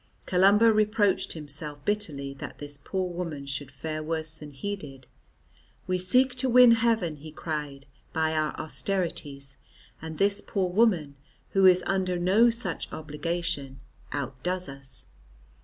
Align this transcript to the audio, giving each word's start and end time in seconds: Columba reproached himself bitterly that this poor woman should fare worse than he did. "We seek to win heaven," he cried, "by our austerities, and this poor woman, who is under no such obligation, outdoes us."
Columba 0.25 0.73
reproached 0.73 1.33
himself 1.33 1.85
bitterly 1.85 2.33
that 2.39 2.57
this 2.57 2.75
poor 2.83 3.07
woman 3.13 3.45
should 3.45 3.69
fare 3.69 4.01
worse 4.01 4.39
than 4.39 4.49
he 4.49 4.75
did. 4.75 5.05
"We 5.85 5.99
seek 5.99 6.33
to 6.37 6.49
win 6.49 6.71
heaven," 6.71 7.17
he 7.17 7.31
cried, 7.31 7.85
"by 8.11 8.33
our 8.35 8.55
austerities, 8.55 9.57
and 10.01 10.17
this 10.17 10.41
poor 10.41 10.71
woman, 10.71 11.17
who 11.51 11.67
is 11.67 11.83
under 11.85 12.17
no 12.17 12.49
such 12.49 12.91
obligation, 12.91 13.79
outdoes 14.11 14.67
us." 14.67 15.05